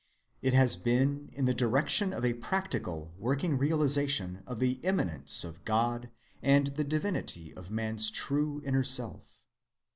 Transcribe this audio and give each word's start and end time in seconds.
It 0.41 0.55
has 0.55 0.77
been 0.77 1.29
in 1.31 1.45
the 1.45 1.53
direction 1.53 2.11
of 2.11 2.25
a 2.25 2.33
practical, 2.33 3.13
working 3.19 3.59
realization 3.59 4.41
of 4.47 4.59
the 4.59 4.79
immanence 4.81 5.43
of 5.43 5.63
God 5.63 6.09
and 6.41 6.65
the 6.75 6.83
Divinity 6.83 7.53
of 7.53 7.69
man's 7.69 8.09
true, 8.09 8.63
inner 8.65 8.83
self." 8.83 9.43